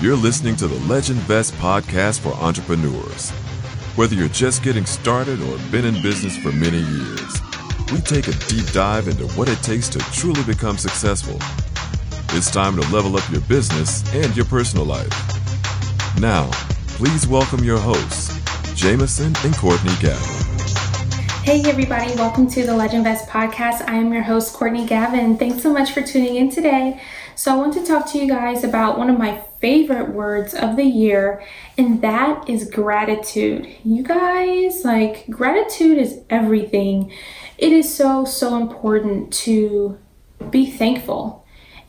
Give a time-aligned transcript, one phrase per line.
[0.00, 3.32] You're listening to the Legend Vest podcast for entrepreneurs.
[3.96, 7.40] Whether you're just getting started or been in business for many years,
[7.92, 11.36] we take a deep dive into what it takes to truly become successful.
[12.34, 15.12] It's time to level up your business and your personal life.
[16.18, 16.48] Now,
[16.96, 18.34] please welcome your hosts,
[18.74, 20.50] Jameson and Courtney Gavin.
[21.44, 23.86] Hey, everybody, welcome to the Legend Vest podcast.
[23.86, 25.36] I am your host, Courtney Gavin.
[25.36, 26.98] Thanks so much for tuning in today.
[27.40, 30.76] So, I want to talk to you guys about one of my favorite words of
[30.76, 31.42] the year,
[31.78, 33.66] and that is gratitude.
[33.82, 37.10] You guys, like, gratitude is everything.
[37.56, 39.98] It is so, so important to
[40.50, 41.39] be thankful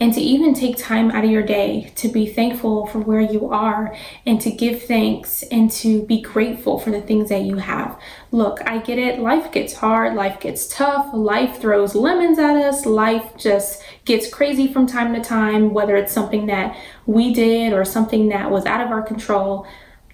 [0.01, 3.51] and to even take time out of your day to be thankful for where you
[3.51, 8.01] are and to give thanks and to be grateful for the things that you have.
[8.31, 9.19] Look, I get it.
[9.19, 14.73] Life gets hard, life gets tough, life throws lemons at us, life just gets crazy
[14.73, 18.81] from time to time, whether it's something that we did or something that was out
[18.81, 19.67] of our control.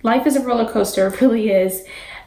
[0.03, 1.85] Life is a roller coaster, it really is.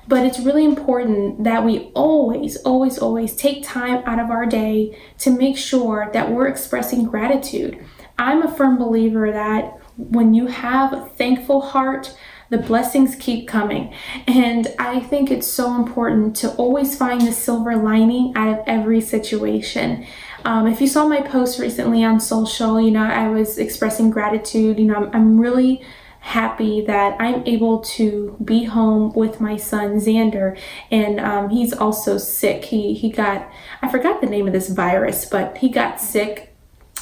[0.08, 4.98] But it's really important that we always, always, always take time out of our day
[5.18, 7.78] to make sure that we're expressing gratitude.
[8.18, 12.14] I'm a firm believer that when you have a thankful heart,
[12.50, 13.94] the blessings keep coming.
[14.26, 19.00] And I think it's so important to always find the silver lining out of every
[19.00, 20.04] situation.
[20.44, 24.78] Um, if you saw my post recently on social, you know, I was expressing gratitude.
[24.78, 25.82] You know, I'm, I'm really
[26.20, 30.58] happy that I'm able to be home with my son Xander,
[30.90, 32.66] and um, he's also sick.
[32.66, 33.50] He he got
[33.82, 36.46] I forgot the name of this virus, but he got sick.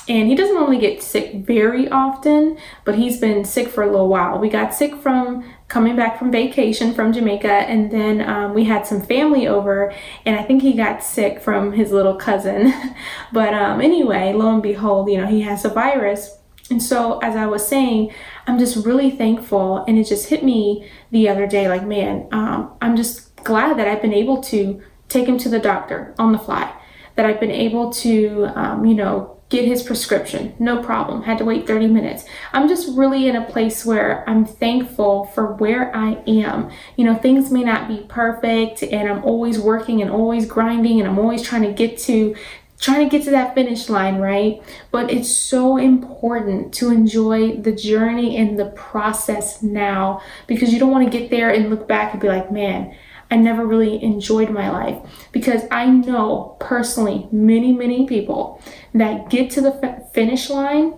[0.08, 4.08] And he doesn't only get sick very often, but he's been sick for a little
[4.08, 4.39] while.
[4.39, 8.86] We got sick from coming back from vacation from Jamaica, and then um, we had
[8.86, 9.92] some family over,
[10.24, 12.72] and I think he got sick from his little cousin.
[13.34, 16.38] but um, anyway, lo and behold, you know, he has a virus
[16.70, 18.12] and so, as I was saying,
[18.47, 19.84] I'm just really thankful.
[19.88, 23.88] And it just hit me the other day like, man, um, I'm just glad that
[23.88, 26.73] I've been able to take him to the doctor on the fly,
[27.17, 31.23] that I've been able to, um, you know, get his prescription, no problem.
[31.23, 32.24] Had to wait 30 minutes.
[32.52, 36.70] I'm just really in a place where I'm thankful for where I am.
[36.96, 41.08] You know, things may not be perfect and I'm always working and always grinding and
[41.08, 42.36] I'm always trying to get to
[42.80, 44.62] trying to get to that finish line, right?
[44.90, 50.90] But it's so important to enjoy the journey and the process now because you don't
[50.90, 52.94] want to get there and look back and be like, man,
[53.30, 54.98] I never really enjoyed my life.
[55.33, 58.62] Because I know personally many, many people
[58.95, 60.95] that get to the finish line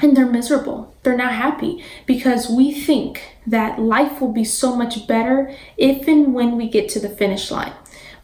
[0.00, 0.94] and they're miserable.
[1.02, 6.34] They're not happy because we think that life will be so much better if and
[6.34, 7.72] when we get to the finish line.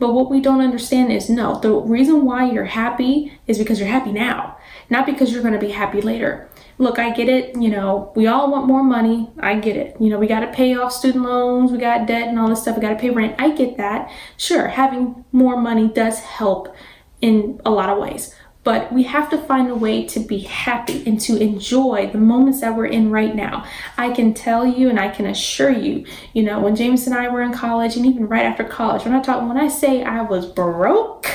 [0.05, 3.89] But what we don't understand is no, the reason why you're happy is because you're
[3.89, 4.59] happy now,
[4.91, 6.47] not because you're going to be happy later.
[6.77, 7.57] Look, I get it.
[7.57, 9.31] You know, we all want more money.
[9.41, 9.97] I get it.
[9.99, 12.61] You know, we got to pay off student loans, we got debt and all this
[12.61, 12.77] stuff.
[12.77, 13.37] We got to pay rent.
[13.39, 14.13] I get that.
[14.37, 16.77] Sure, having more money does help
[17.23, 21.05] in a lot of ways but we have to find a way to be happy
[21.07, 23.65] and to enjoy the moments that we're in right now.
[23.99, 27.29] I can tell you and I can assure you, you know, when James and I
[27.29, 30.23] were in college and even right after college, when I talk when I say I
[30.23, 31.29] was broke,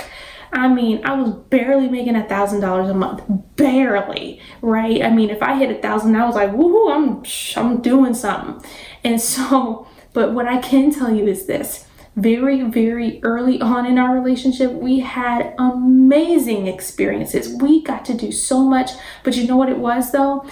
[0.51, 3.21] I mean, I was barely making a thousand dollars a month,
[3.55, 5.03] barely, right?
[5.03, 8.67] I mean, if I hit a thousand, I was like, woohoo, I'm I'm doing something.
[9.03, 11.85] And so, but what I can tell you is this:
[12.15, 17.55] very, very early on in our relationship, we had amazing experiences.
[17.61, 18.91] We got to do so much,
[19.23, 20.45] but you know what it was though?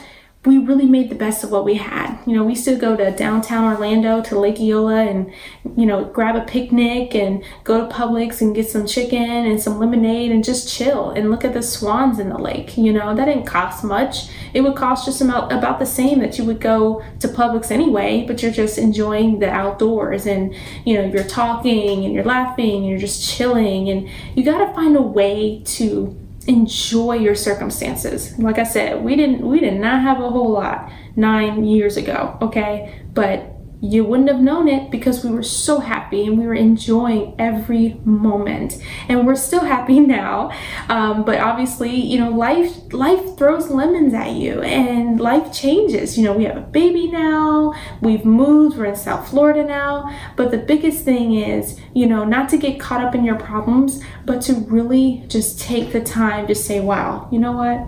[0.45, 2.17] We really made the best of what we had.
[2.25, 5.31] You know, we to go to downtown Orlando to Lake Eola and,
[5.75, 9.79] you know, grab a picnic and go to Publix and get some chicken and some
[9.79, 12.77] lemonade and just chill and look at the swans in the lake.
[12.77, 14.29] You know, that didn't cost much.
[14.53, 18.25] It would cost just about, about the same that you would go to Publix anyway,
[18.25, 20.55] but you're just enjoying the outdoors and,
[20.85, 24.73] you know, you're talking and you're laughing and you're just chilling and you got to
[24.73, 28.37] find a way to enjoy your circumstances.
[28.39, 32.37] Like I said, we didn't we did not have a whole lot 9 years ago,
[32.41, 33.03] okay?
[33.13, 37.35] But you wouldn't have known it because we were so happy and we were enjoying
[37.37, 38.81] every moment.
[39.07, 40.51] And we're still happy now
[40.89, 46.17] um, but obviously you know life life throws lemons at you and life changes.
[46.17, 50.15] You know we have a baby now we've moved we're in south florida now.
[50.35, 54.01] But the biggest thing is you know not to get caught up in your problems
[54.25, 57.87] but to really just take the time to say wow you know what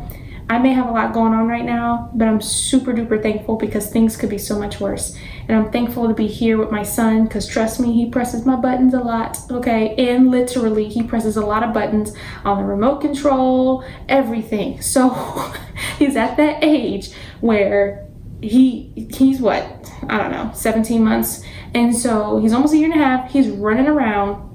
[0.49, 3.91] I may have a lot going on right now, but I'm super duper thankful because
[3.91, 5.15] things could be so much worse.
[5.47, 8.55] And I'm thankful to be here with my son because trust me, he presses my
[8.55, 9.93] buttons a lot, okay?
[9.95, 14.81] And literally, he presses a lot of buttons on the remote control, everything.
[14.89, 15.53] So
[15.99, 17.11] he's at that age
[17.41, 18.07] where
[18.41, 19.63] he he's what
[20.07, 21.43] I don't know, 17 months,
[21.75, 23.31] and so he's almost a year and a half.
[23.31, 24.48] He's running around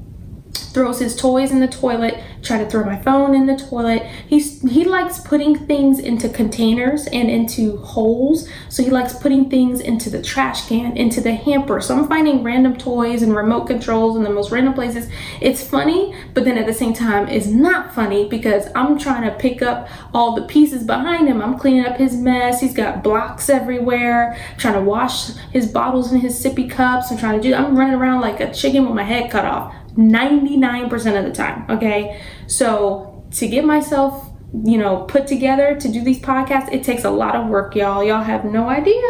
[0.74, 4.02] throws his toys in the toilet, try to throw my phone in the toilet.
[4.26, 8.48] He's he likes putting things into containers and into holes.
[8.68, 11.80] So he likes putting things into the trash can, into the hamper.
[11.80, 15.08] So I'm finding random toys and remote controls in the most random places.
[15.40, 19.36] It's funny, but then at the same time it's not funny because I'm trying to
[19.36, 21.40] pick up all the pieces behind him.
[21.40, 22.60] I'm cleaning up his mess.
[22.60, 27.12] He's got blocks everywhere, trying to wash his bottles and his sippy cups.
[27.12, 29.72] I'm trying to do I'm running around like a chicken with my head cut off
[29.96, 31.64] 99% of the time.
[31.70, 32.20] Okay.
[32.46, 34.31] So to get myself,
[34.64, 38.05] you know, put together to do these podcasts, it takes a lot of work, y'all.
[38.05, 39.02] Y'all have no idea.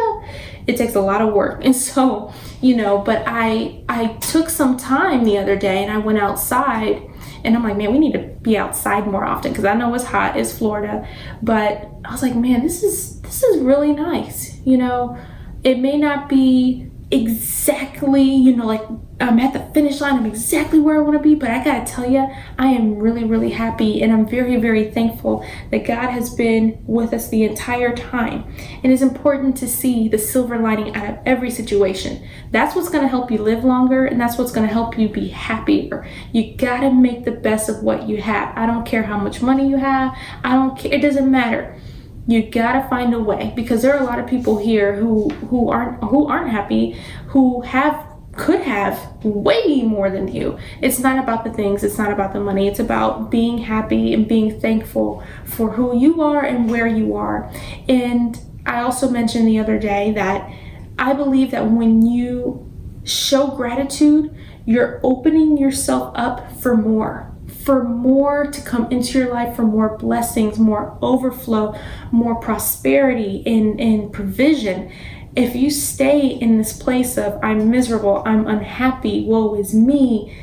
[0.67, 1.63] It takes a lot of work.
[1.63, 5.97] And so, you know, but I I took some time the other day and I
[5.97, 7.03] went outside
[7.43, 10.03] and I'm like, man, we need to be outside more often because I know it's
[10.03, 11.07] hot, it's Florida.
[11.43, 14.59] But I was like, man, this is this is really nice.
[14.65, 15.17] You know,
[15.63, 18.83] it may not be exactly, you know, like
[19.19, 20.15] I'm at the finish line.
[20.15, 21.35] I'm exactly where I want to be.
[21.35, 22.27] But I got to tell you,
[22.59, 24.01] I am really, really happy.
[24.01, 28.43] And I'm very, very thankful that God has been with us the entire time.
[28.83, 32.27] And it's important to see the silver lining out of every situation.
[32.51, 34.05] That's what's going to help you live longer.
[34.05, 36.07] And that's what's going to help you be happier.
[36.33, 38.55] You got to make the best of what you have.
[38.57, 40.15] I don't care how much money you have.
[40.43, 40.93] I don't care.
[40.93, 41.75] It doesn't matter
[42.27, 43.53] you gotta find a way.
[43.55, 47.61] Because there are a lot of people here who who aren't who aren't happy who
[47.61, 50.57] have could have way more than you.
[50.81, 52.67] It's not about the things it's not about the money.
[52.67, 57.51] It's about being happy and being thankful for who you are and where you are.
[57.87, 60.51] And i also mentioned the other day that
[60.97, 62.71] i believe that when you
[63.03, 64.35] show gratitude
[64.65, 67.34] you're opening yourself up for more
[67.65, 71.75] for more to come into your life, for more blessings, more overflow,
[72.11, 74.91] more prosperity and, and provision.
[75.35, 80.37] If you stay in this place of, I'm miserable, I'm unhappy, woe is me,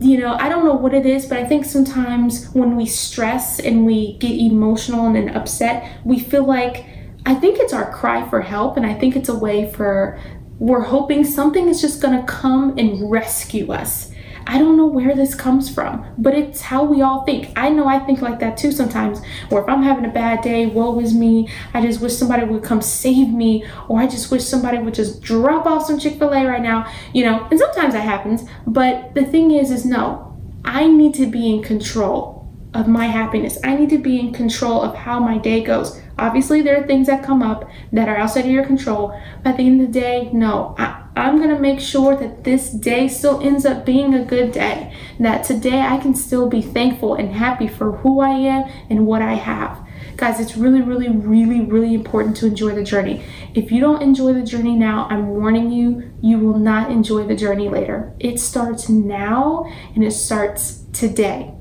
[0.00, 3.60] you know, I don't know what it is, but I think sometimes when we stress
[3.60, 6.84] and we get emotional and then upset, we feel like,
[7.24, 10.20] I think it's our cry for help, and I think it's a way for,
[10.58, 14.10] we're hoping something is just gonna come and rescue us
[14.46, 17.50] I don't know where this comes from, but it's how we all think.
[17.56, 19.20] I know I think like that too sometimes.
[19.50, 21.48] Or if I'm having a bad day, woe is me.
[21.72, 25.22] I just wish somebody would come save me, or I just wish somebody would just
[25.22, 27.46] drop off some Chick fil A right now, you know.
[27.50, 31.62] And sometimes that happens, but the thing is, is no, I need to be in
[31.62, 32.34] control
[32.74, 33.58] of my happiness.
[33.62, 36.00] I need to be in control of how my day goes.
[36.18, 39.56] Obviously, there are things that come up that are outside of your control, but at
[39.56, 43.06] the end of the day, no, I, I'm going to make sure that this day
[43.08, 44.92] still ends up being a good day.
[45.20, 49.22] That today I can still be thankful and happy for who I am and what
[49.22, 49.78] I have.
[50.16, 53.24] Guys, it's really, really, really, really important to enjoy the journey.
[53.54, 57.36] If you don't enjoy the journey now, I'm warning you, you will not enjoy the
[57.36, 58.12] journey later.
[58.18, 61.52] It starts now and it starts today.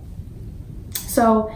[0.94, 1.54] So,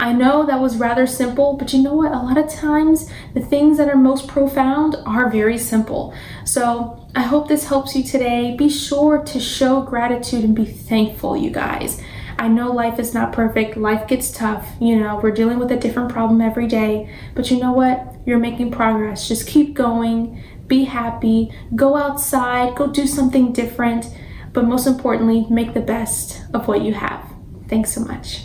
[0.00, 2.12] I know that was rather simple, but you know what?
[2.12, 6.14] A lot of times the things that are most profound are very simple.
[6.44, 8.54] So I hope this helps you today.
[8.56, 12.00] Be sure to show gratitude and be thankful, you guys.
[12.38, 13.76] I know life is not perfect.
[13.76, 14.68] Life gets tough.
[14.80, 17.12] You know, we're dealing with a different problem every day.
[17.34, 18.14] But you know what?
[18.24, 19.26] You're making progress.
[19.26, 20.40] Just keep going.
[20.68, 21.52] Be happy.
[21.74, 22.76] Go outside.
[22.76, 24.06] Go do something different.
[24.52, 27.28] But most importantly, make the best of what you have.
[27.66, 28.44] Thanks so much.